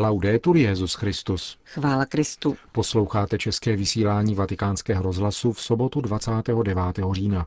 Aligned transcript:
Laudetur 0.00 0.56
Jezus 0.56 0.94
Christus. 0.94 1.58
Chvála 1.64 2.06
Kristu. 2.06 2.56
Posloucháte 2.72 3.38
české 3.38 3.76
vysílání 3.76 4.34
Vatikánského 4.34 5.02
rozhlasu 5.02 5.52
v 5.52 5.60
sobotu 5.60 6.00
29. 6.00 6.78
října. 7.12 7.46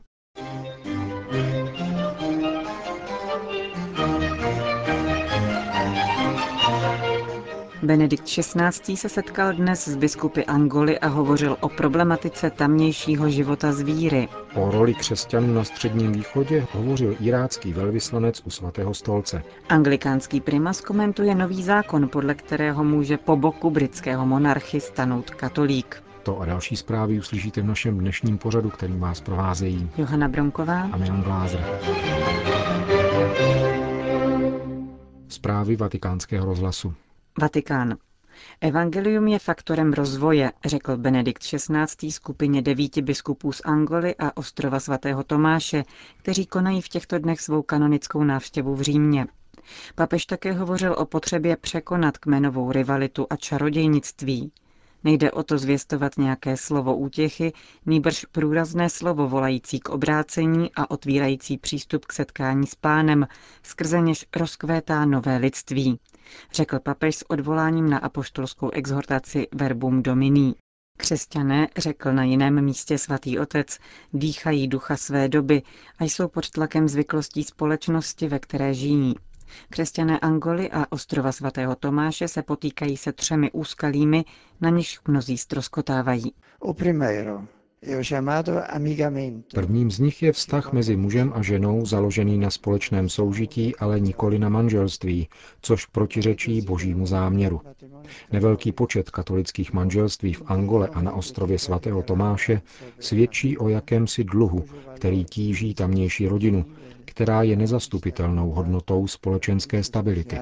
Benedikt 7.84 8.24
XVI. 8.24 8.96
se 8.96 9.08
setkal 9.08 9.52
dnes 9.52 9.88
s 9.88 9.96
biskupy 9.96 10.44
Angoly 10.44 10.98
a 10.98 11.08
hovořil 11.08 11.56
o 11.60 11.68
problematice 11.68 12.50
tamnějšího 12.50 13.30
života 13.30 13.72
z 13.72 13.80
víry. 13.80 14.28
O 14.54 14.70
roli 14.70 14.94
křesťanů 14.94 15.54
na 15.54 15.64
Středním 15.64 16.12
východě 16.12 16.66
hovořil 16.72 17.16
irácký 17.20 17.72
velvyslanec 17.72 18.42
u 18.44 18.50
svatého 18.50 18.94
stolce. 18.94 19.42
Anglikánský 19.68 20.40
primas 20.40 20.80
komentuje 20.80 21.34
nový 21.34 21.62
zákon, 21.62 22.08
podle 22.08 22.34
kterého 22.34 22.84
může 22.84 23.16
po 23.16 23.36
boku 23.36 23.70
britského 23.70 24.26
monarchy 24.26 24.80
stanout 24.80 25.30
katolík. 25.30 26.02
To 26.22 26.40
a 26.40 26.44
další 26.44 26.76
zprávy 26.76 27.18
uslyšíte 27.18 27.62
v 27.62 27.66
našem 27.66 27.98
dnešním 27.98 28.38
pořadu, 28.38 28.70
který 28.70 28.96
vás 28.96 29.20
provázejí 29.20 29.90
Johana 29.98 30.28
Bronková 30.28 30.80
a 30.92 30.96
Milan 30.96 31.22
Glázer. 31.22 31.64
Zprávy 35.28 35.76
vatikánského 35.76 36.46
rozhlasu. 36.46 36.94
Vatikán. 37.40 37.96
Evangelium 38.60 39.28
je 39.28 39.38
faktorem 39.38 39.92
rozvoje, 39.92 40.52
řekl 40.64 40.96
Benedikt 40.96 41.42
XVI. 41.42 42.12
skupině 42.12 42.62
devíti 42.62 43.02
biskupů 43.02 43.52
z 43.52 43.60
Angoly 43.64 44.14
a 44.18 44.36
ostrova 44.36 44.80
svatého 44.80 45.24
Tomáše, 45.24 45.84
kteří 46.16 46.46
konají 46.46 46.80
v 46.80 46.88
těchto 46.88 47.18
dnech 47.18 47.40
svou 47.40 47.62
kanonickou 47.62 48.24
návštěvu 48.24 48.74
v 48.74 48.80
Římě. 48.82 49.26
Papež 49.94 50.26
také 50.26 50.52
hovořil 50.52 50.94
o 50.98 51.06
potřebě 51.06 51.56
překonat 51.56 52.18
kmenovou 52.18 52.72
rivalitu 52.72 53.26
a 53.30 53.36
čarodějnictví. 53.36 54.52
Nejde 55.04 55.30
o 55.30 55.42
to 55.42 55.58
zvěstovat 55.58 56.12
nějaké 56.18 56.56
slovo 56.56 56.96
útěchy, 56.96 57.52
nýbrž 57.86 58.24
průrazné 58.32 58.90
slovo 58.90 59.28
volající 59.28 59.80
k 59.80 59.88
obrácení 59.88 60.70
a 60.76 60.90
otvírající 60.90 61.58
přístup 61.58 62.04
k 62.04 62.12
setkání 62.12 62.66
s 62.66 62.74
pánem, 62.74 63.26
skrze 63.62 64.00
něž 64.00 64.26
rozkvétá 64.36 65.04
nové 65.04 65.36
lidství, 65.36 65.98
řekl 66.52 66.78
papež 66.78 67.16
s 67.16 67.30
odvoláním 67.30 67.90
na 67.90 67.98
apoštolskou 67.98 68.70
exhortaci 68.70 69.46
Verbum 69.54 70.02
Domini. 70.02 70.54
Křesťané, 70.98 71.68
řekl 71.76 72.12
na 72.12 72.24
jiném 72.24 72.64
místě 72.64 72.98
svatý 72.98 73.38
otec, 73.38 73.78
dýchají 74.12 74.68
ducha 74.68 74.96
své 74.96 75.28
doby 75.28 75.62
a 75.98 76.04
jsou 76.04 76.28
pod 76.28 76.50
tlakem 76.50 76.88
zvyklostí 76.88 77.44
společnosti, 77.44 78.28
ve 78.28 78.38
které 78.38 78.74
žijí. 78.74 79.14
Křesťané 79.70 80.18
Angoly 80.18 80.70
a 80.70 80.86
ostrova 80.92 81.32
svatého 81.32 81.74
Tomáše 81.74 82.28
se 82.28 82.42
potýkají 82.42 82.96
se 82.96 83.12
třemi 83.12 83.50
úskalími, 83.52 84.24
na 84.60 84.70
nichž 84.70 85.00
mnozí 85.08 85.38
stroskotávají. 85.38 86.32
Prvním 89.54 89.90
z 89.90 89.98
nich 89.98 90.22
je 90.22 90.32
vztah 90.32 90.72
mezi 90.72 90.96
mužem 90.96 91.32
a 91.34 91.42
ženou 91.42 91.86
založený 91.86 92.38
na 92.38 92.50
společném 92.50 93.08
soužití, 93.08 93.76
ale 93.76 94.00
nikoli 94.00 94.38
na 94.38 94.48
manželství, 94.48 95.28
což 95.62 95.86
protiřečí 95.86 96.60
božímu 96.60 97.06
záměru. 97.06 97.60
Nevelký 98.32 98.72
počet 98.72 99.10
katolických 99.10 99.72
manželství 99.72 100.32
v 100.32 100.42
Angole 100.46 100.88
a 100.88 101.02
na 101.02 101.12
ostrově 101.12 101.58
svatého 101.58 102.02
Tomáše 102.02 102.62
svědčí 102.98 103.58
o 103.58 103.68
jakémsi 103.68 104.24
dluhu, 104.24 104.64
který 104.94 105.24
tíží 105.24 105.74
tamnější 105.74 106.28
rodinu, 106.28 106.64
která 107.04 107.42
je 107.42 107.56
nezastupitelnou 107.56 108.50
hodnotou 108.50 109.06
společenské 109.06 109.84
stability. 109.84 110.38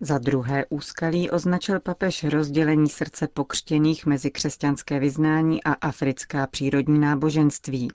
Za 0.00 0.18
druhé 0.18 0.66
úskalí 0.68 1.30
označil 1.30 1.80
papež 1.80 2.24
rozdělení 2.24 2.88
srdce 2.88 3.28
pokřtěných 3.34 4.06
mezi 4.06 4.30
křesťanské 4.30 4.98
vyznání 5.00 5.64
a 5.64 5.72
africká 5.72 6.46
přírodní 6.46 6.98
náboženství. 6.98 7.88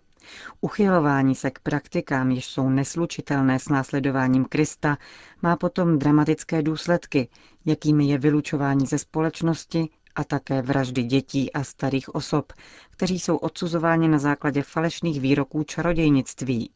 Uchylování 0.62 1.36
se 1.36 1.52
k 1.52 1.60
praktikám, 1.60 2.32
jež 2.32 2.46
jsou 2.46 2.70
neslučitelné 2.70 3.60
s 3.60 3.70
následováním 3.70 4.46
Krista, 4.46 4.98
má 5.42 5.56
potom 5.56 6.00
dramatické 6.00 6.62
důsledky, 6.62 7.28
jakými 7.66 8.06
je 8.06 8.18
vylučování 8.18 8.86
ze 8.86 8.98
společnosti 8.98 9.90
a 10.16 10.24
také 10.24 10.62
vraždy 10.62 11.04
dětí 11.04 11.54
a 11.54 11.64
starých 11.64 12.16
osob, 12.16 12.54
kteří 12.90 13.20
jsou 13.20 13.38
odsuzováni 13.38 14.08
na 14.08 14.20
základě 14.20 14.64
falešných 14.64 15.22
výroků 15.22 15.64
čarodějnictví. 15.64 16.70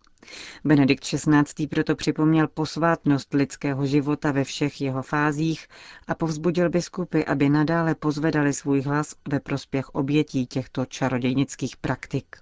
Benedikt 0.64 1.04
XVI. 1.04 1.68
proto 1.68 1.96
připomněl 1.96 2.48
posvátnost 2.48 3.34
lidského 3.34 3.86
života 3.86 4.32
ve 4.32 4.44
všech 4.44 4.82
jeho 4.82 5.02
fázích 5.04 5.68
a 6.08 6.16
povzbudil 6.16 6.70
biskupy, 6.70 7.22
aby 7.26 7.50
nadále 7.50 7.96
pozvedali 7.96 8.54
svůj 8.54 8.82
hlas 8.82 9.16
ve 9.30 9.40
prospěch 9.40 9.90
obětí 9.90 10.48
těchto 10.48 10.86
čarodějnických 10.86 11.78
praktik. 11.78 12.36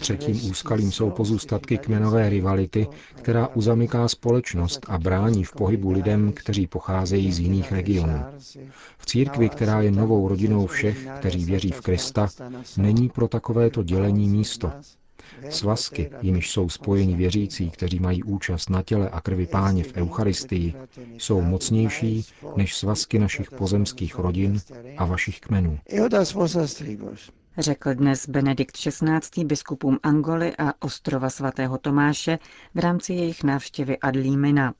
Třetím 0.00 0.50
úskalím 0.50 0.92
jsou 0.92 1.10
pozůstatky 1.10 1.78
kmenové 1.78 2.28
rivality, 2.28 2.86
která 3.14 3.48
uzamyká 3.48 4.08
společnost 4.08 4.86
a 4.88 4.98
brání 4.98 5.44
v 5.44 5.52
pohybu 5.52 5.90
lidem, 5.90 6.32
kteří 6.32 6.66
pocházejí 6.66 7.32
z 7.32 7.38
jiných 7.40 7.72
regionů. 7.72 8.20
V 8.98 9.06
církvi, 9.06 9.48
která 9.48 9.80
je 9.80 9.90
novou 9.90 10.28
rodinou 10.28 10.66
všech, 10.66 11.08
kteří 11.18 11.44
věří 11.44 11.70
v 11.70 11.80
Krista, 11.80 12.28
není 12.76 13.08
pro 13.08 13.28
takovéto 13.28 13.82
dělení 13.82 14.28
místo. 14.28 14.72
Svazky, 15.50 16.10
jimiž 16.22 16.50
jsou 16.50 16.68
spojeni 16.68 17.16
věřící, 17.16 17.70
kteří 17.70 17.98
mají 18.00 18.22
účast 18.22 18.70
na 18.70 18.82
těle 18.82 19.08
a 19.10 19.20
krvi 19.20 19.46
páně 19.46 19.84
v 19.84 19.96
Eucharistii, 19.96 20.74
jsou 21.18 21.40
mocnější 21.40 22.24
než 22.56 22.76
svazky 22.76 23.18
našich 23.18 23.50
pozemských 23.50 24.18
rodin 24.18 24.60
a 24.96 25.04
vašich 25.04 25.40
kmenů. 25.40 25.78
Řekl 27.58 27.94
dnes 27.94 28.28
Benedikt 28.28 28.76
XVI. 28.76 29.44
biskupům 29.44 29.98
Angoly 30.02 30.56
a 30.58 30.72
ostrova 30.80 31.30
svatého 31.30 31.78
Tomáše 31.78 32.38
v 32.74 32.78
rámci 32.78 33.12
jejich 33.12 33.44
návštěvy 33.44 33.98
Adlímina. 33.98 34.74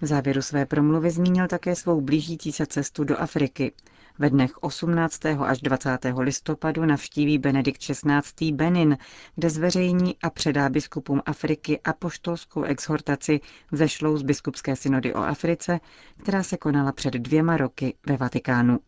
V 0.00 0.06
závěru 0.06 0.42
své 0.42 0.66
promluvy 0.66 1.10
zmínil 1.10 1.48
také 1.48 1.76
svou 1.76 2.00
blížící 2.00 2.52
se 2.52 2.66
cestu 2.66 3.04
do 3.04 3.20
Afriky, 3.20 3.72
ve 4.18 4.30
dnech 4.30 4.62
18. 4.62 5.26
až 5.26 5.60
20. 5.60 5.98
listopadu 6.18 6.84
navštíví 6.84 7.38
Benedikt 7.38 7.80
XVI. 7.80 8.52
Benin, 8.52 8.98
kde 9.34 9.50
zveřejní 9.50 10.16
a 10.22 10.30
předá 10.30 10.68
biskupům 10.68 11.22
Afriky 11.26 11.80
apoštolskou 11.84 12.62
exhortaci 12.62 13.40
vzešlou 13.72 14.16
z 14.16 14.22
biskupské 14.22 14.76
synody 14.76 15.14
o 15.14 15.18
Africe, 15.18 15.80
která 16.22 16.42
se 16.42 16.56
konala 16.56 16.92
před 16.92 17.14
dvěma 17.14 17.56
roky 17.56 17.94
ve 18.06 18.16
Vatikánu. 18.16 18.78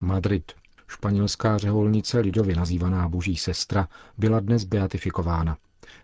Madrid. 0.00 0.61
Španělská 0.92 1.58
řeholnice, 1.58 2.20
lidově 2.20 2.56
nazývaná 2.56 3.08
Boží 3.08 3.36
sestra, 3.36 3.88
byla 4.18 4.40
dnes 4.40 4.64
beatifikována. 4.64 5.56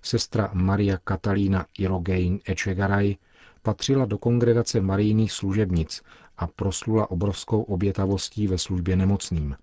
Sestra 0.02 0.50
Maria 0.52 0.98
Catalina 1.08 1.66
Irogein 1.78 2.38
Echegaray 2.44 3.16
patřila 3.62 4.04
do 4.04 4.18
kongregace 4.18 4.80
marijných 4.80 5.32
služebnic 5.32 6.02
a 6.38 6.46
proslula 6.46 7.10
obrovskou 7.10 7.62
obětavostí 7.62 8.46
ve 8.46 8.58
službě 8.58 8.96
nemocným. 8.96 9.56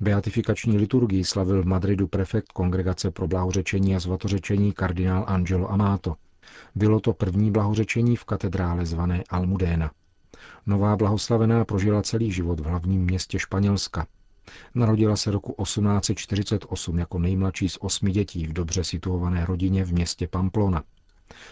Beatifikační 0.00 0.78
liturgii 0.78 1.24
slavil 1.24 1.62
v 1.62 1.66
Madridu 1.66 2.06
prefekt 2.06 2.52
Kongregace 2.52 3.10
pro 3.10 3.28
blahořečení 3.28 3.96
a 3.96 4.00
svatořečení 4.00 4.72
kardinál 4.72 5.24
Angelo 5.28 5.72
Amato. 5.72 6.14
Bylo 6.74 7.00
to 7.00 7.12
první 7.12 7.50
blahořečení 7.50 8.16
v 8.16 8.24
katedrále 8.24 8.86
zvané 8.86 9.24
Almudéna. 9.30 9.90
Nová 10.66 10.96
blahoslavená 10.96 11.64
prožila 11.64 12.02
celý 12.02 12.32
život 12.32 12.60
v 12.60 12.64
hlavním 12.64 13.04
městě 13.04 13.38
Španělska. 13.38 14.06
Narodila 14.74 15.16
se 15.16 15.30
roku 15.30 15.54
1848 15.62 16.98
jako 16.98 17.18
nejmladší 17.18 17.68
z 17.68 17.78
osmi 17.80 18.10
dětí 18.12 18.46
v 18.46 18.52
dobře 18.52 18.84
situované 18.84 19.46
rodině 19.46 19.84
v 19.84 19.92
městě 19.92 20.28
Pamplona. 20.28 20.82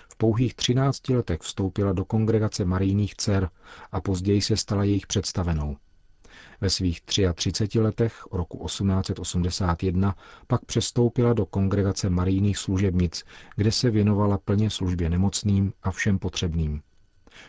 V 0.08 0.16
pouhých 0.16 0.54
13 0.54 1.08
letech 1.08 1.40
vstoupila 1.40 1.92
do 1.92 2.04
kongregace 2.04 2.64
marijných 2.64 3.14
dcer 3.14 3.50
a 3.92 4.00
později 4.00 4.42
se 4.42 4.56
stala 4.56 4.84
jejich 4.84 5.06
představenou. 5.06 5.76
Ve 6.60 6.70
svých 6.70 7.00
33 7.34 7.80
letech 7.80 8.26
roku 8.32 8.66
1881 8.66 10.16
pak 10.46 10.64
přestoupila 10.64 11.32
do 11.32 11.46
kongregace 11.46 12.10
marijných 12.10 12.58
služebnic, 12.58 13.24
kde 13.56 13.72
se 13.72 13.90
věnovala 13.90 14.38
plně 14.38 14.70
službě 14.70 15.10
nemocným 15.10 15.72
a 15.82 15.90
všem 15.90 16.18
potřebným. 16.18 16.82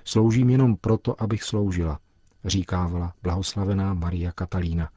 Sloužím 0.03 0.50
jenom 0.50 0.75
proto, 0.75 1.21
abych 1.21 1.44
sloužila, 1.44 2.00
říkávala 2.45 3.13
blahoslavená 3.24 3.94
Maria 3.94 4.31
Katalína. 4.31 4.89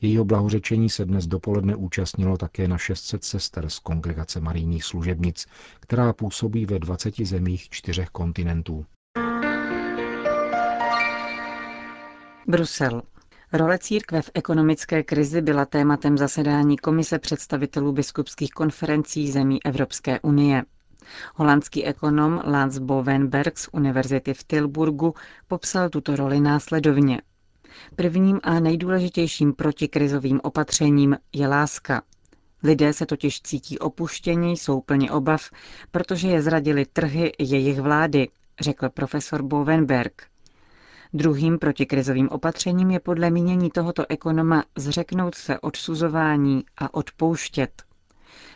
Jejího 0.00 0.24
blahořečení 0.24 0.90
se 0.90 1.04
dnes 1.04 1.26
dopoledne 1.26 1.76
účastnilo 1.76 2.36
také 2.36 2.68
na 2.68 2.78
600 2.78 3.24
sester 3.24 3.68
z 3.70 3.78
kongregace 3.78 4.40
marijních 4.40 4.84
služebnic, 4.84 5.46
která 5.80 6.12
působí 6.12 6.66
ve 6.66 6.78
20 6.78 7.14
zemích 7.16 7.68
čtyřech 7.70 8.08
kontinentů. 8.08 8.86
Brusel. 12.48 13.02
Role 13.52 13.78
církve 13.78 14.22
v 14.22 14.30
ekonomické 14.34 15.02
krizi 15.02 15.42
byla 15.42 15.64
tématem 15.64 16.18
zasedání 16.18 16.76
Komise 16.78 17.18
představitelů 17.18 17.92
biskupských 17.92 18.50
konferencí 18.50 19.30
zemí 19.32 19.64
Evropské 19.64 20.20
unie. 20.20 20.62
Holandský 21.34 21.84
ekonom 21.84 22.42
Lans 22.46 22.78
Bovenberg 22.78 23.58
z 23.58 23.68
univerzity 23.72 24.34
v 24.34 24.44
Tilburgu 24.44 25.14
popsal 25.48 25.88
tuto 25.88 26.16
roli 26.16 26.40
následovně. 26.40 27.20
Prvním 27.96 28.40
a 28.42 28.60
nejdůležitějším 28.60 29.52
protikrizovým 29.52 30.40
opatřením 30.42 31.16
je 31.32 31.48
láska. 31.48 32.02
Lidé 32.62 32.92
se 32.92 33.06
totiž 33.06 33.42
cítí 33.42 33.78
opuštění, 33.78 34.56
jsou 34.56 34.80
plně 34.80 35.10
obav, 35.10 35.50
protože 35.90 36.28
je 36.28 36.42
zradili 36.42 36.86
trhy 36.86 37.32
jejich 37.38 37.80
vlády, 37.80 38.28
řekl 38.60 38.88
profesor 38.88 39.42
Bovenberg. 39.42 40.22
Druhým 41.14 41.58
protikrizovým 41.58 42.28
opatřením 42.28 42.90
je 42.90 43.00
podle 43.00 43.30
mínění 43.30 43.70
tohoto 43.70 44.04
ekonoma 44.08 44.64
zřeknout 44.78 45.34
se 45.34 45.60
odsuzování 45.60 46.64
a 46.78 46.94
odpouštět. 46.94 47.82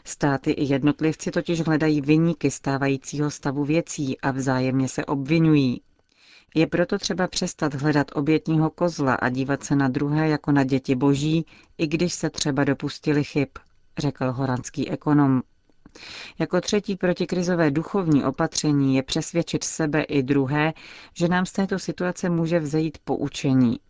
Státy 0.04 0.50
i 0.50 0.64
jednotlivci 0.72 1.30
totiž 1.30 1.60
hledají 1.60 2.00
vyníky 2.00 2.50
stávajícího 2.50 3.30
stavu 3.30 3.64
věcí 3.64 4.20
a 4.20 4.30
vzájemně 4.30 4.88
se 4.88 5.04
obvinují. 5.04 5.80
Je 6.58 6.66
proto 6.66 6.98
třeba 6.98 7.26
přestat 7.26 7.74
hledat 7.74 8.06
obětního 8.14 8.70
kozla 8.70 9.14
a 9.14 9.28
dívat 9.28 9.64
se 9.64 9.76
na 9.76 9.88
druhé 9.88 10.28
jako 10.28 10.52
na 10.52 10.64
děti 10.64 10.94
boží, 10.94 11.46
i 11.78 11.86
když 11.86 12.14
se 12.14 12.30
třeba 12.30 12.64
dopustili 12.64 13.24
chyb, 13.24 13.48
řekl 13.98 14.32
holandský 14.32 14.90
ekonom. 14.90 15.42
Jako 16.38 16.60
třetí 16.60 16.96
protikrizové 16.96 17.70
duchovní 17.70 18.24
opatření 18.24 18.96
je 18.96 19.02
přesvědčit 19.02 19.64
sebe 19.64 20.02
i 20.02 20.22
druhé, 20.22 20.72
že 21.14 21.28
nám 21.28 21.46
z 21.46 21.52
této 21.52 21.78
situace 21.78 22.30
může 22.30 22.58
vzejít 22.60 22.98
poučení. 23.04 23.80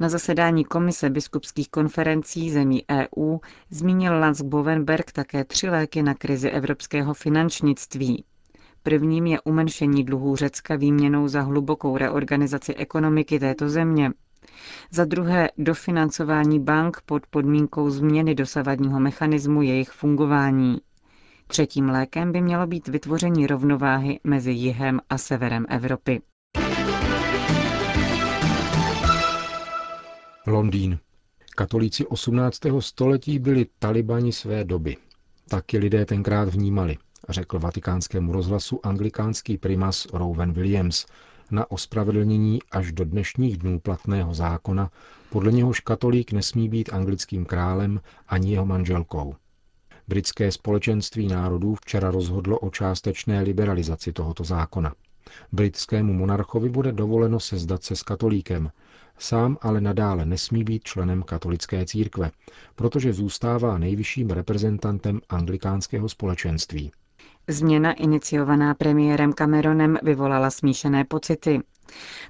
Na 0.00 0.08
zasedání 0.08 0.64
Komise 0.64 1.10
biskupských 1.10 1.68
konferencí 1.68 2.50
zemí 2.50 2.84
EU 2.90 3.38
zmínil 3.70 4.18
Lans 4.20 4.40
Bovenberg 4.42 5.12
také 5.12 5.44
tři 5.44 5.68
léky 5.68 6.02
na 6.02 6.14
krizi 6.14 6.50
evropského 6.50 7.14
finančnictví. 7.14 8.24
Prvním 8.82 9.26
je 9.26 9.40
umenšení 9.40 10.04
dluhů 10.04 10.36
Řecka 10.36 10.76
výměnou 10.76 11.28
za 11.28 11.40
hlubokou 11.40 11.96
reorganizaci 11.96 12.74
ekonomiky 12.74 13.38
této 13.38 13.68
země. 13.68 14.10
Za 14.90 15.04
druhé 15.04 15.48
dofinancování 15.58 16.60
bank 16.60 17.00
pod 17.06 17.26
podmínkou 17.26 17.90
změny 17.90 18.34
dosavadního 18.34 19.00
mechanismu 19.00 19.62
jejich 19.62 19.90
fungování. 19.90 20.78
Třetím 21.46 21.88
lékem 21.88 22.32
by 22.32 22.40
mělo 22.40 22.66
být 22.66 22.88
vytvoření 22.88 23.46
rovnováhy 23.46 24.20
mezi 24.24 24.50
jihem 24.52 25.00
a 25.10 25.18
severem 25.18 25.66
Evropy. 25.68 26.20
Londýn. 30.46 30.98
Katolíci 31.56 32.06
18. 32.06 32.58
století 32.80 33.38
byli 33.38 33.66
talibani 33.78 34.32
své 34.32 34.64
doby. 34.64 34.96
Taky 35.48 35.78
lidé 35.78 36.04
tenkrát 36.06 36.48
vnímali, 36.48 36.96
řekl 37.28 37.58
vatikánskému 37.58 38.32
rozhlasu 38.32 38.86
anglikánský 38.86 39.58
primas 39.58 40.06
Rowan 40.12 40.52
Williams 40.52 41.06
na 41.50 41.70
ospravedlnění 41.70 42.58
až 42.70 42.92
do 42.92 43.04
dnešních 43.04 43.56
dnů 43.56 43.80
platného 43.80 44.34
zákona, 44.34 44.90
podle 45.30 45.52
něhož 45.52 45.80
katolík 45.80 46.32
nesmí 46.32 46.68
být 46.68 46.92
anglickým 46.92 47.44
králem 47.44 48.00
ani 48.28 48.52
jeho 48.52 48.66
manželkou. 48.66 49.34
Britské 50.08 50.52
společenství 50.52 51.28
národů 51.28 51.74
včera 51.74 52.10
rozhodlo 52.10 52.58
o 52.58 52.70
částečné 52.70 53.42
liberalizaci 53.42 54.12
tohoto 54.12 54.44
zákona. 54.44 54.94
Britskému 55.52 56.12
monarchovi 56.12 56.68
bude 56.68 56.92
dovoleno 56.92 57.40
sezdat 57.40 57.82
se 57.84 57.96
s 57.96 58.02
katolíkem, 58.02 58.70
sám 59.18 59.58
ale 59.60 59.80
nadále 59.80 60.26
nesmí 60.26 60.64
být 60.64 60.84
členem 60.84 61.22
katolické 61.22 61.86
církve, 61.86 62.30
protože 62.74 63.12
zůstává 63.12 63.78
nejvyšším 63.78 64.30
reprezentantem 64.30 65.20
anglikánského 65.28 66.08
společenství. 66.08 66.92
Změna 67.48 67.92
iniciovaná 67.92 68.74
premiérem 68.74 69.32
Cameronem 69.32 69.98
vyvolala 70.02 70.50
smíšené 70.50 71.04
pocity. 71.04 71.60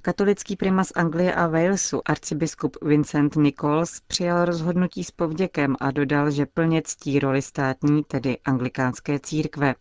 Katolický 0.03 0.57
primas 0.57 0.93
Anglie 0.95 1.35
a 1.35 1.47
Walesu 1.47 2.01
arcibiskup 2.05 2.77
Vincent 2.83 3.37
Nichols 3.37 4.01
přijal 4.07 4.45
rozhodnutí 4.45 5.05
s 5.05 5.11
povděkem 5.11 5.77
a 5.81 5.91
dodal, 5.91 6.31
že 6.31 6.47
plně 6.47 6.83
ctí 6.85 7.19
roli 7.19 7.43
státní, 7.43 8.05
tedy 8.05 8.39
anglikánské 8.45 9.19
církve. 9.19 9.75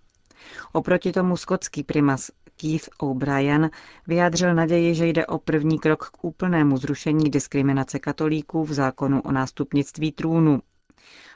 Oproti 0.71 1.11
tomu 1.11 1.37
skotský 1.37 1.83
primas 1.83 2.31
Keith 2.61 2.89
O'Brien 2.97 3.69
vyjádřil 4.07 4.55
naději, 4.55 4.95
že 4.95 5.05
jde 5.07 5.25
o 5.25 5.37
první 5.37 5.79
krok 5.79 6.09
k 6.09 6.23
úplnému 6.25 6.77
zrušení 6.77 7.29
diskriminace 7.29 7.99
katolíků 7.99 8.63
v 8.63 8.73
zákonu 8.73 9.21
o 9.21 9.31
nástupnictví 9.31 10.11
trůnu. 10.11 10.61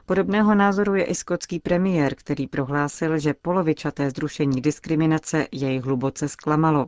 Podobného 0.06 0.56
názoru 0.56 0.96
je 0.96 1.04
i 1.04 1.16
skotský 1.16 1.60
premiér, 1.60 2.16
který 2.16 2.48
prohlásil, 2.48 3.20
že 3.20 3.34
polovičaté 3.34 4.10
zrušení 4.10 4.62
diskriminace 4.62 5.48
jej 5.52 5.80
hluboce 5.80 6.28
zklamalo. 6.28 6.88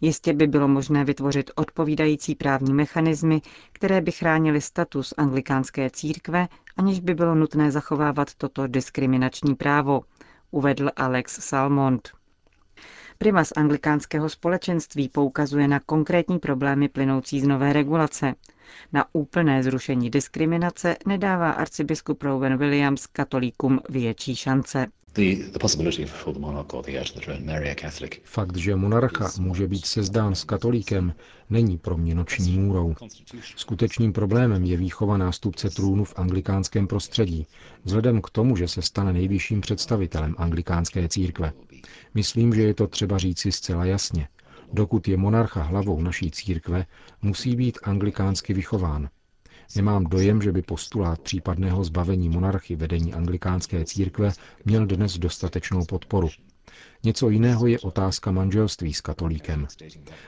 Jistě 0.00 0.32
by 0.32 0.46
bylo 0.46 0.68
možné 0.68 1.04
vytvořit 1.04 1.50
odpovídající 1.54 2.34
právní 2.34 2.72
mechanismy, 2.72 3.42
které 3.72 4.00
by 4.00 4.12
chránily 4.12 4.60
status 4.60 5.14
anglikánské 5.16 5.90
církve, 5.90 6.48
aniž 6.76 7.00
by 7.00 7.14
bylo 7.14 7.34
nutné 7.34 7.70
zachovávat 7.70 8.34
toto 8.34 8.66
diskriminační 8.66 9.54
právo, 9.54 10.00
uvedl 10.50 10.90
Alex 10.96 11.40
Salmond. 11.40 12.08
Primas 13.18 13.52
anglikánského 13.56 14.28
společenství 14.28 15.08
poukazuje 15.08 15.68
na 15.68 15.80
konkrétní 15.80 16.38
problémy 16.38 16.88
plynoucí 16.88 17.40
z 17.40 17.46
nové 17.46 17.72
regulace. 17.72 18.34
Na 18.92 19.04
úplné 19.12 19.62
zrušení 19.62 20.10
diskriminace 20.10 20.96
nedává 21.06 21.50
arcibiskup 21.50 22.22
Rowan 22.22 22.56
Williams 22.56 23.06
katolíkům 23.06 23.80
větší 23.88 24.36
šance. 24.36 24.86
Fakt, 28.24 28.56
že 28.56 28.76
monarcha 28.76 29.30
může 29.38 29.66
být 29.68 29.86
sezdán 29.86 30.34
s 30.34 30.44
katolíkem, 30.44 31.14
není 31.50 31.78
pro 31.78 31.96
mě 31.96 32.14
noční 32.14 32.58
můrou. 32.58 32.94
Skutečným 33.56 34.12
problémem 34.12 34.64
je 34.64 34.76
výchova 34.76 35.16
nástupce 35.16 35.70
trůnu 35.70 36.04
v 36.04 36.14
anglikánském 36.16 36.86
prostředí, 36.86 37.46
vzhledem 37.84 38.22
k 38.22 38.30
tomu, 38.30 38.56
že 38.56 38.68
se 38.68 38.82
stane 38.82 39.12
nejvyšším 39.12 39.60
představitelem 39.60 40.34
anglikánské 40.38 41.08
církve. 41.08 41.52
Myslím, 42.14 42.54
že 42.54 42.62
je 42.62 42.74
to 42.74 42.86
třeba 42.86 43.18
říci 43.18 43.52
zcela 43.52 43.84
jasně. 43.84 44.28
Dokud 44.72 45.08
je 45.08 45.16
monarcha 45.16 45.62
hlavou 45.62 46.02
naší 46.02 46.30
církve, 46.30 46.86
musí 47.22 47.56
být 47.56 47.78
anglikánsky 47.82 48.54
vychován. 48.54 49.08
Nemám 49.76 50.04
dojem, 50.04 50.42
že 50.42 50.52
by 50.52 50.62
postulát 50.62 51.20
případného 51.20 51.84
zbavení 51.84 52.28
monarchy 52.28 52.76
vedení 52.76 53.14
anglikánské 53.14 53.84
církve 53.84 54.32
měl 54.64 54.86
dnes 54.86 55.18
dostatečnou 55.18 55.84
podporu. 55.84 56.28
Něco 57.04 57.30
jiného 57.30 57.66
je 57.66 57.78
otázka 57.78 58.30
manželství 58.30 58.94
s 58.94 59.00
katolíkem. 59.00 59.66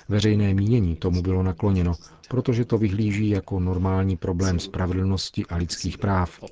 Veřejné 0.08 0.55
mínění 0.55 0.96
tomu 0.96 1.22
bylo 1.22 1.43
nakloněno, 1.43 1.94
protože 2.29 2.65
to 2.65 2.79
vyhlíží 2.79 3.29
jako 3.29 3.60
normální 3.60 4.17
problém 4.17 4.58
spravedlnosti 4.58 5.46
a 5.46 5.56
lidských 5.56 5.98
práv. 5.98 6.44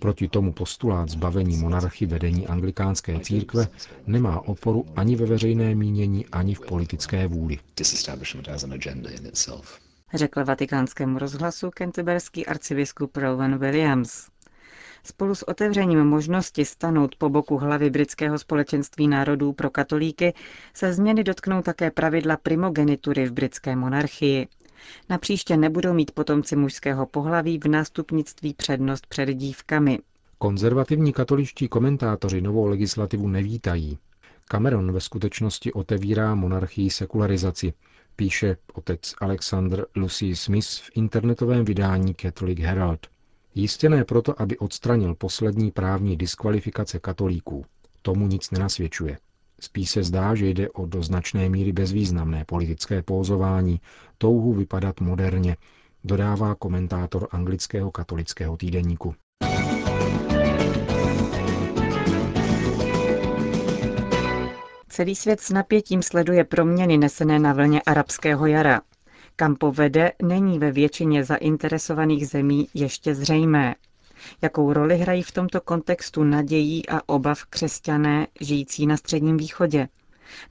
Proti 0.00 0.28
tomu 0.28 0.52
postulát 0.52 1.08
zbavení 1.08 1.56
monarchy 1.56 2.06
vedení 2.06 2.46
anglikánské 2.46 3.20
církve 3.20 3.68
nemá 4.06 4.40
oporu 4.40 4.86
ani 4.96 5.16
ve 5.16 5.26
veřejné 5.26 5.74
mínění, 5.74 6.26
ani 6.26 6.54
v 6.54 6.60
politické 6.60 7.26
vůli. 7.26 7.58
Řekl 10.14 10.44
vatikánskému 10.44 11.18
rozhlasu 11.18 11.70
kentyberský 11.70 12.46
arcibiskup 12.46 13.16
Rowan 13.16 13.58
Williams. 13.58 14.26
Spolu 15.04 15.34
s 15.34 15.48
otevřením 15.48 16.04
možnosti 16.04 16.64
stanout 16.64 17.16
po 17.16 17.28
boku 17.28 17.56
hlavy 17.58 17.90
britského 17.90 18.38
společenství 18.38 19.08
národů 19.08 19.52
pro 19.52 19.70
katolíky 19.70 20.34
se 20.74 20.92
změny 20.92 21.24
dotknou 21.24 21.62
také 21.62 21.90
pravidla 21.90 22.36
primogenitury 22.36 23.26
v 23.26 23.32
britské 23.32 23.76
monarchii. 23.76 24.48
Na 25.08 25.18
příště 25.18 25.56
nebudou 25.56 25.92
mít 25.92 26.10
potomci 26.10 26.56
mužského 26.56 27.06
pohlaví 27.06 27.58
v 27.58 27.68
nástupnictví 27.68 28.54
přednost 28.54 29.06
před 29.06 29.34
dívkami. 29.34 29.98
Konzervativní 30.38 31.12
katoličtí 31.12 31.68
komentátoři 31.68 32.40
novou 32.40 32.66
legislativu 32.66 33.28
nevítají. 33.28 33.98
Cameron 34.44 34.92
ve 34.92 35.00
skutečnosti 35.00 35.72
otevírá 35.72 36.34
monarchii 36.34 36.90
sekularizaci, 36.90 37.72
píše 38.16 38.56
otec 38.74 39.14
Alexander 39.20 39.86
Lucy 39.96 40.36
Smith 40.36 40.66
v 40.66 40.90
internetovém 40.94 41.64
vydání 41.64 42.14
Catholic 42.14 42.58
Herald. 42.58 43.06
Jistě 43.58 43.88
ne 43.88 44.04
proto, 44.04 44.42
aby 44.42 44.58
odstranil 44.58 45.14
poslední 45.14 45.70
právní 45.70 46.16
diskvalifikace 46.16 46.98
katolíků. 46.98 47.64
Tomu 48.02 48.26
nic 48.26 48.50
nenasvědčuje. 48.50 49.18
Spíš 49.60 49.90
se 49.90 50.02
zdá, 50.02 50.34
že 50.34 50.48
jde 50.48 50.70
o 50.70 50.86
do 50.86 51.02
značné 51.02 51.48
míry 51.48 51.72
bezvýznamné 51.72 52.44
politické 52.44 53.02
pózování, 53.02 53.80
touhu 54.18 54.52
vypadat 54.52 55.00
moderně, 55.00 55.56
dodává 56.04 56.54
komentátor 56.54 57.28
anglického 57.30 57.90
katolického 57.90 58.56
týdeníku. 58.56 59.14
Celý 64.88 65.14
svět 65.14 65.40
s 65.40 65.50
napětím 65.50 66.02
sleduje 66.02 66.44
proměny 66.44 66.98
nesené 66.98 67.38
na 67.38 67.52
vlně 67.52 67.82
arabského 67.82 68.46
jara. 68.46 68.80
Kam 69.40 69.56
povede, 69.56 70.12
není 70.22 70.58
ve 70.58 70.72
většině 70.72 71.24
zainteresovaných 71.24 72.28
zemí 72.28 72.68
ještě 72.74 73.14
zřejmé. 73.14 73.74
Jakou 74.42 74.72
roli 74.72 74.96
hrají 74.96 75.22
v 75.22 75.32
tomto 75.32 75.60
kontextu 75.60 76.24
nadějí 76.24 76.88
a 76.88 77.00
obav 77.06 77.44
křesťané 77.44 78.26
žijící 78.40 78.86
na 78.86 78.96
Středním 78.96 79.36
východě? 79.36 79.88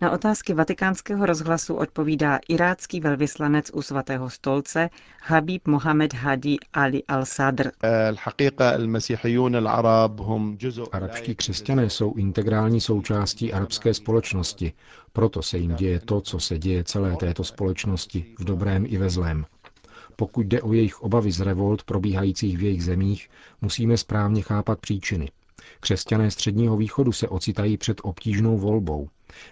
Na 0.02 0.12
otázky 0.12 0.54
vatikánského 0.54 1.26
rozhlasu 1.26 1.76
odpovídá 1.76 2.40
irácký 2.48 3.00
velvyslanec 3.00 3.72
u 3.74 3.82
svatého 3.82 4.30
stolce 4.30 4.90
Habib 5.24 5.68
Mohamed 5.68 6.14
Hadi 6.14 6.58
Ali 6.74 7.04
al-Sadr. 7.08 7.72
Arabští 10.92 11.36
křesťané 11.36 11.90
jsou 11.90 12.14
integrální 12.14 12.82
součástí 12.82 13.54
arabské 13.54 13.94
společnosti, 13.94 14.74
proto 15.14 15.42
se 15.42 15.58
jim 15.58 15.76
děje 15.76 16.00
to, 16.00 16.22
co 16.22 16.40
se 16.40 16.60
děje 16.60 16.84
celé 16.84 17.16
této 17.16 17.44
společnosti, 17.44 18.26
v 18.40 18.44
dobrém 18.44 18.86
i 18.88 18.98
ve 18.98 19.10
zlém. 19.10 19.46
Pokud 20.16 20.46
jde 20.46 20.62
o 20.62 20.74
jejich 20.74 21.02
obavy 21.02 21.32
z 21.32 21.40
revolt 21.42 21.84
probíhajících 21.84 22.58
v 22.58 22.62
jejich 22.62 22.84
zemích, 22.84 23.30
musíme 23.62 23.98
správně 23.98 24.42
chápat 24.42 24.80
příčiny. 24.80 25.30
Křesťané 25.80 26.32
středního 26.32 26.78
východu 26.78 27.12
se 27.12 27.28
ocitají 27.28 27.78
před 27.78 28.02
obtížnou 28.04 28.58
volbou. 28.58 29.10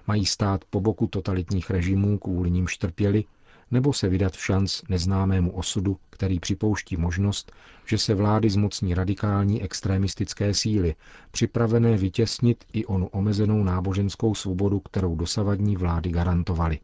Mají 0.08 0.26
stát 0.26 0.66
po 0.70 0.82
boku 0.82 1.08
totalitních 1.08 1.70
režimů, 1.70 2.18
kvůli 2.18 2.52
ním 2.52 2.68
štrpěli, 2.68 3.24
nebo 3.72 3.94
se 3.94 4.10
vydat 4.10 4.34
v 4.34 4.46
šanc 4.46 4.82
neznámému 4.90 5.52
osudu, 5.52 5.98
který 6.10 6.40
připouští 6.40 6.98
možnost, 6.98 7.52
že 7.86 7.98
se 7.98 8.16
vlády 8.16 8.50
zmocní 8.50 8.94
radikální 8.94 9.64
extremistické 9.64 10.54
síly, 10.54 10.96
připravené 11.32 11.98
vytěsnit 11.98 12.64
i 12.74 12.86
onu 12.86 13.08
omezenou 13.08 13.64
náboženskou 13.64 14.36
svobodu, 14.36 14.80
kterou 14.80 15.16
dosavadní 15.16 15.76
vlády 15.76 16.10
garantovaly. 16.10 16.80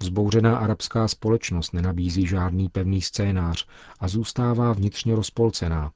Vzbouřená 0.00 0.56
arabská 0.56 1.08
společnost 1.08 1.72
nenabízí 1.72 2.26
žádný 2.26 2.68
pevný 2.68 3.02
scénář 3.02 3.66
a 4.00 4.08
zůstává 4.08 4.72
vnitřně 4.72 5.14
rozpolcená, 5.14 5.92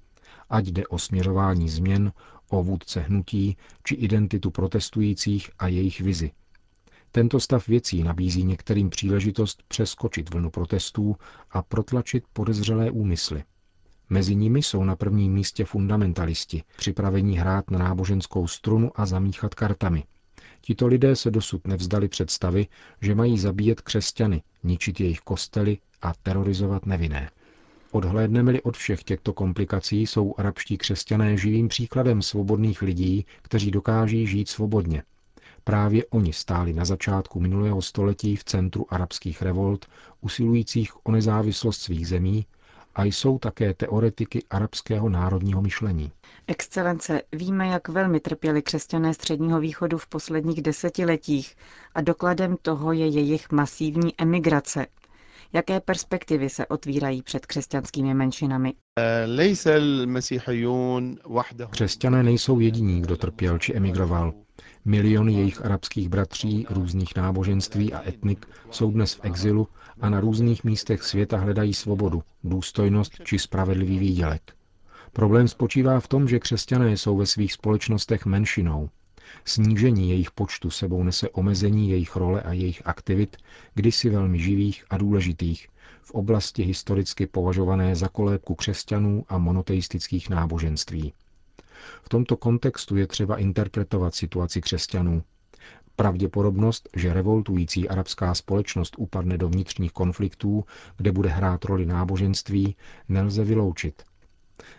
ať 0.50 0.66
jde 0.66 0.86
o 0.86 0.98
směřování 0.98 1.68
změn, 1.68 2.12
o 2.48 2.62
vůdce 2.62 3.00
hnutí 3.00 3.56
či 3.84 3.94
identitu 3.94 4.50
protestujících 4.50 5.50
a 5.58 5.68
jejich 5.68 6.00
vizi. 6.00 6.30
Tento 7.12 7.40
stav 7.40 7.68
věcí 7.68 8.02
nabízí 8.02 8.44
některým 8.44 8.90
příležitost 8.90 9.62
přeskočit 9.68 10.34
vlnu 10.34 10.50
protestů 10.50 11.16
a 11.50 11.62
protlačit 11.62 12.24
podezřelé 12.32 12.90
úmysly. 12.90 13.44
Mezi 14.10 14.34
nimi 14.34 14.62
jsou 14.62 14.84
na 14.84 14.96
prvním 14.96 15.32
místě 15.32 15.64
fundamentalisti, 15.64 16.62
připravení 16.76 17.38
hrát 17.38 17.70
na 17.70 17.78
náboženskou 17.78 18.46
strunu 18.46 18.90
a 18.94 19.06
zamíchat 19.06 19.54
kartami. 19.54 20.04
Tito 20.60 20.86
lidé 20.86 21.16
se 21.16 21.30
dosud 21.30 21.66
nevzdali 21.66 22.08
představy, 22.08 22.66
že 23.00 23.14
mají 23.14 23.38
zabíjet 23.38 23.80
křesťany, 23.80 24.42
ničit 24.62 25.00
jejich 25.00 25.20
kostely 25.20 25.78
a 26.02 26.12
terorizovat 26.22 26.86
nevinné. 26.86 27.30
Odhlédneme-li 27.92 28.62
od 28.62 28.76
všech 28.76 29.04
těchto 29.04 29.32
komplikací, 29.32 30.06
jsou 30.06 30.34
arabští 30.38 30.78
křesťané 30.78 31.36
živým 31.36 31.68
příkladem 31.68 32.22
svobodných 32.22 32.82
lidí, 32.82 33.26
kteří 33.42 33.70
dokáží 33.70 34.26
žít 34.26 34.48
svobodně. 34.48 35.02
Právě 35.64 36.06
oni 36.06 36.32
stáli 36.32 36.72
na 36.72 36.84
začátku 36.84 37.40
minulého 37.40 37.82
století 37.82 38.36
v 38.36 38.44
centru 38.44 38.86
arabských 38.94 39.42
revolt, 39.42 39.86
usilujících 40.20 41.06
o 41.06 41.12
nezávislost 41.12 41.80
svých 41.80 42.08
zemí, 42.08 42.46
a 42.94 43.04
jsou 43.04 43.38
také 43.38 43.74
teoretiky 43.74 44.42
arabského 44.50 45.08
národního 45.08 45.62
myšlení. 45.62 46.12
Excelence, 46.46 47.22
víme, 47.32 47.66
jak 47.66 47.88
velmi 47.88 48.20
trpěli 48.20 48.62
křesťané 48.62 49.14
středního 49.14 49.60
východu 49.60 49.98
v 49.98 50.06
posledních 50.06 50.62
desetiletích 50.62 51.56
a 51.94 52.00
dokladem 52.00 52.56
toho 52.62 52.92
je 52.92 53.06
jejich 53.06 53.50
masivní 53.50 54.14
emigrace, 54.18 54.86
Jaké 55.52 55.80
perspektivy 55.80 56.48
se 56.50 56.66
otvírají 56.66 57.22
před 57.22 57.46
křesťanskými 57.46 58.14
menšinami? 58.14 58.74
Křesťané 61.70 62.22
nejsou 62.22 62.60
jediní, 62.60 63.02
kdo 63.02 63.16
trpěl 63.16 63.58
či 63.58 63.74
emigroval. 63.74 64.34
Miliony 64.84 65.32
jejich 65.32 65.64
arabských 65.64 66.08
bratří 66.08 66.66
různých 66.70 67.16
náboženství 67.16 67.92
a 67.92 68.08
etnik 68.08 68.46
jsou 68.70 68.90
dnes 68.90 69.14
v 69.14 69.20
exilu 69.22 69.68
a 70.00 70.10
na 70.10 70.20
různých 70.20 70.64
místech 70.64 71.02
světa 71.02 71.38
hledají 71.38 71.74
svobodu, 71.74 72.22
důstojnost 72.44 73.12
či 73.24 73.38
spravedlivý 73.38 73.98
výdělek. 73.98 74.42
Problém 75.12 75.48
spočívá 75.48 76.00
v 76.00 76.08
tom, 76.08 76.28
že 76.28 76.38
křesťané 76.38 76.96
jsou 76.96 77.16
ve 77.16 77.26
svých 77.26 77.52
společnostech 77.52 78.26
menšinou 78.26 78.88
Snížení 79.44 80.10
jejich 80.10 80.30
počtu 80.30 80.70
sebou 80.70 81.02
nese 81.02 81.28
omezení 81.28 81.90
jejich 81.90 82.16
role 82.16 82.42
a 82.42 82.52
jejich 82.52 82.82
aktivit, 82.84 83.36
kdysi 83.74 84.10
velmi 84.10 84.38
živých 84.38 84.84
a 84.90 84.98
důležitých, 84.98 85.68
v 86.02 86.10
oblasti 86.10 86.62
historicky 86.62 87.26
považované 87.26 87.96
za 87.96 88.08
kolébku 88.08 88.54
křesťanů 88.54 89.24
a 89.28 89.38
monoteistických 89.38 90.30
náboženství. 90.30 91.12
V 92.02 92.08
tomto 92.08 92.36
kontextu 92.36 92.96
je 92.96 93.06
třeba 93.06 93.36
interpretovat 93.36 94.14
situaci 94.14 94.60
křesťanů. 94.60 95.22
Pravděpodobnost, 95.96 96.88
že 96.96 97.12
revoltující 97.12 97.88
arabská 97.88 98.34
společnost 98.34 98.94
upadne 98.98 99.38
do 99.38 99.48
vnitřních 99.48 99.92
konfliktů, 99.92 100.64
kde 100.96 101.12
bude 101.12 101.28
hrát 101.28 101.64
roli 101.64 101.86
náboženství, 101.86 102.76
nelze 103.08 103.44
vyloučit. 103.44 104.02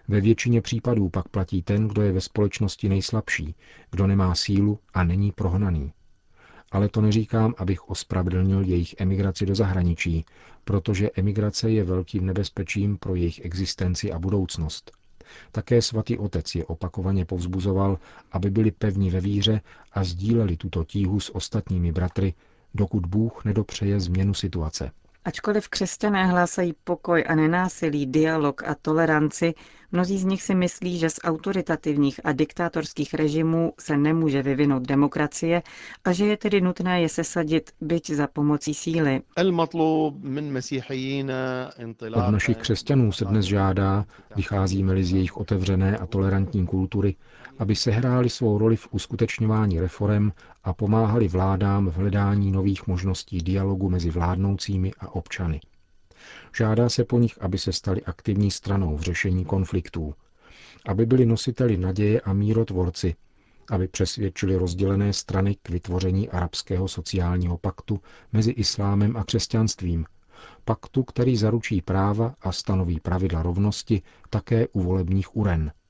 Ve 0.08 0.22
většině 0.22 0.62
případů 0.62 1.10
pak 1.10 1.28
platí 1.28 1.64
ten, 1.64 1.88
kdo 1.88 2.02
je 2.02 2.12
ve 2.12 2.22
společnosti 2.22 2.90
nejslabší, 2.90 3.56
kdo 3.92 4.08
nemá 4.08 4.36
sílu 4.36 4.80
a 4.94 5.04
není 5.04 5.32
prohnaný. 5.32 5.94
Ale 6.72 6.90
to 6.90 7.02
neříkám, 7.02 7.54
abych 7.58 7.90
ospravedlnil 7.90 8.62
jejich 8.62 8.96
emigraci 9.00 9.46
do 9.46 9.56
zahraničí, 9.56 10.26
protože 10.64 11.10
emigrace 11.16 11.72
je 11.72 11.84
velkým 11.84 12.26
nebezpečím 12.26 12.98
pro 12.98 13.16
jejich 13.16 13.46
existenci 13.46 14.12
a 14.12 14.20
budoucnost. 14.20 14.92
Také 15.52 15.82
svatý 15.82 16.18
otec 16.18 16.56
je 16.56 16.66
opakovaně 16.66 17.26
povzbuzoval, 17.26 18.00
aby 18.32 18.50
byli 18.50 18.72
pevní 18.72 19.10
ve 19.10 19.22
víře 19.22 19.62
a 19.92 20.04
sdíleli 20.04 20.58
tuto 20.58 20.84
tíhu 20.84 21.20
s 21.20 21.36
ostatními 21.36 21.92
bratry, 21.92 22.34
dokud 22.74 23.06
Bůh 23.06 23.46
nedopřeje 23.46 24.00
změnu 24.00 24.34
situace. 24.34 24.92
Ačkoliv 25.30 25.68
křesťané 25.70 26.26
hlásají 26.28 26.74
pokoj 26.84 27.24
a 27.28 27.36
nenásilí, 27.36 28.06
dialog 28.06 28.64
a 28.68 28.76
toleranci, 28.82 29.54
mnozí 29.92 30.18
z 30.18 30.24
nich 30.24 30.42
si 30.44 30.56
myslí, 30.56 30.98
že 31.00 31.10
z 31.10 31.20
autoritativních 31.24 32.20
a 32.24 32.32
diktátorských 32.32 33.14
režimů 33.14 33.74
se 33.80 33.98
nemůže 33.98 34.42
vyvinout 34.42 34.84
demokracie 34.84 35.62
a 36.06 36.12
že 36.14 36.26
je 36.26 36.38
tedy 36.38 36.62
nutné 36.62 37.02
je 37.02 37.10
sesadit 37.10 37.72
byť 37.82 38.10
za 38.12 38.28
pomocí 38.28 38.74
síly. 38.74 39.22
Od 42.16 42.32
našich 42.32 42.58
křesťanů 42.58 43.12
se 43.12 43.26
dnes 43.26 43.46
žádá, 43.46 44.06
vycházíme-li 44.36 45.04
z 45.04 45.12
jejich 45.12 45.38
otevřené 45.38 45.98
a 45.98 46.06
tolerantní 46.06 46.66
kultury, 46.68 47.16
aby 47.60 47.76
sehráli 47.76 48.30
svou 48.30 48.58
roli 48.58 48.76
v 48.76 48.88
uskutečňování 48.92 49.80
reform 49.80 50.32
a 50.64 50.74
pomáhali 50.74 51.28
vládám 51.28 51.90
v 51.90 51.94
hledání 51.94 52.52
nových 52.52 52.88
možností 52.88 53.38
dialogu 53.38 53.90
mezi 53.90 54.10
vládnoucími 54.10 54.92
a 55.00 55.16
občany. 55.16 55.62
Žádá 56.58 56.90
se 56.90 57.04
po 57.04 57.20
nich, 57.20 57.42
aby 57.42 57.58
se 57.58 57.74
stali 57.74 58.04
aktivní 58.04 58.52
stranou 58.52 58.98
v 58.98 59.02
řešení 59.02 59.46
konfliktů, 59.46 60.14
aby 60.86 61.06
byli 61.06 61.26
nositeli 61.26 61.78
naděje 61.78 62.22
a 62.22 62.34
mírotvorci, 62.34 63.16
aby 63.72 63.88
přesvědčili 63.88 64.56
rozdělené 64.56 65.14
strany 65.14 65.56
k 65.64 65.70
vytvoření 65.70 66.30
arabského 66.30 66.88
sociálního 66.88 67.58
paktu 67.58 68.00
mezi 68.34 68.52
islámem 68.52 69.18
a 69.18 69.24
křesťanstvím, 69.24 70.06
paktu, 70.66 71.04
který 71.04 71.38
zaručí 71.38 71.82
práva 71.82 72.36
a 72.42 72.52
stanoví 72.52 73.00
pravidla 73.00 73.44
rovnosti 73.44 74.02
také 74.30 74.68
u 74.68 74.84
volebních 74.84 75.36
uren– 75.36 75.72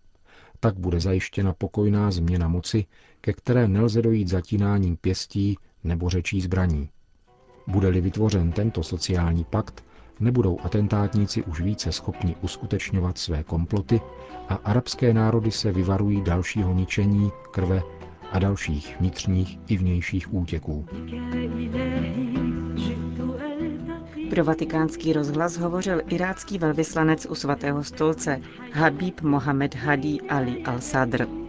tak 0.59 0.79
bude 0.79 0.99
zajištěna 0.99 1.53
pokojná 1.53 2.11
změna 2.11 2.47
moci, 2.47 2.85
ke 3.21 3.33
které 3.33 3.67
nelze 3.67 4.01
dojít 4.01 4.27
zatínáním 4.27 4.97
pěstí 4.97 5.57
nebo 5.83 6.09
řečí 6.09 6.41
zbraní. 6.41 6.89
Bude-li 7.67 8.01
vytvořen 8.01 8.51
tento 8.51 8.83
sociální 8.83 9.43
pakt, 9.43 9.83
nebudou 10.19 10.59
atentátníci 10.63 11.43
už 11.43 11.61
více 11.61 11.91
schopni 11.91 12.35
uskutečňovat 12.41 13.17
své 13.17 13.43
komploty 13.43 14.01
a 14.49 14.55
arabské 14.55 15.13
národy 15.13 15.51
se 15.51 15.71
vyvarují 15.71 16.21
dalšího 16.21 16.73
ničení, 16.73 17.31
krve 17.51 17.81
a 18.31 18.39
dalších 18.39 18.95
vnitřních 18.99 19.59
i 19.67 19.77
vnějších 19.77 20.33
útěků. 20.33 20.85
Pro 24.29 24.43
vatikánský 24.43 25.13
rozhlas 25.13 25.57
hovořil 25.57 26.01
irácký 26.09 26.57
velvyslanec 26.57 27.27
u 27.29 27.35
svatého 27.35 27.83
stolce 27.83 28.41
Habib 28.73 29.21
Mohamed 29.21 29.75
Hadi 29.75 30.17
Ali 30.29 30.63
al-Sadr. 30.63 31.49